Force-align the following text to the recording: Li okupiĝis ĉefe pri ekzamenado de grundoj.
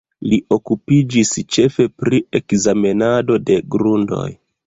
Li 0.29 0.37
okupiĝis 0.53 1.33
ĉefe 1.57 1.85
pri 2.03 2.21
ekzamenado 2.41 3.39
de 3.51 3.61
grundoj. 3.77 4.27